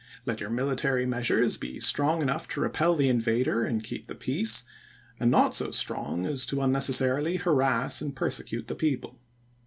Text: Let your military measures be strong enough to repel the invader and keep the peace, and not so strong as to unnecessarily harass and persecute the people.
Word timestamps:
Let 0.25 0.41
your 0.41 0.49
military 0.49 1.05
measures 1.05 1.57
be 1.57 1.79
strong 1.79 2.23
enough 2.23 2.47
to 2.47 2.59
repel 2.59 2.95
the 2.95 3.07
invader 3.07 3.63
and 3.65 3.83
keep 3.83 4.07
the 4.07 4.15
peace, 4.15 4.63
and 5.19 5.29
not 5.29 5.53
so 5.53 5.69
strong 5.69 6.25
as 6.25 6.43
to 6.47 6.63
unnecessarily 6.63 7.35
harass 7.35 8.01
and 8.01 8.15
persecute 8.15 8.65
the 8.67 8.73
people. 8.73 9.19